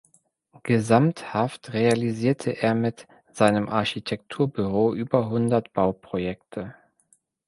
[0.63, 6.73] Gesamthaft realisierte er mit seinem Architekturbüro über hundert Bauprojekte.